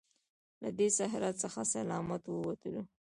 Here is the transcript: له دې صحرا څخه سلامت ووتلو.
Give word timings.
له 0.61 0.69
دې 0.77 0.87
صحرا 0.97 1.31
څخه 1.41 1.61
سلامت 1.73 2.23
ووتلو. 2.27 2.81